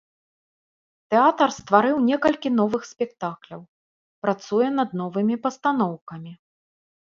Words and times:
Тэатр 1.13 1.49
стварыў 1.57 1.97
некалькі 2.07 2.49
новых 2.61 2.83
спектакляў, 2.93 3.61
працуе 4.25 4.67
над 4.81 4.89
новымі 5.03 5.35
пастаноўкамі. 5.49 6.31